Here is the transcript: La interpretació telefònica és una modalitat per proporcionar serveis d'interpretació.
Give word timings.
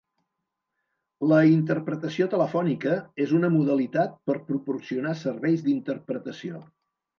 La 1.31 1.41
interpretació 1.49 2.27
telefònica 2.31 2.95
és 3.27 3.35
una 3.41 3.53
modalitat 3.59 4.17
per 4.31 4.39
proporcionar 4.51 5.15
serveis 5.23 5.65
d'interpretació. 5.71 6.67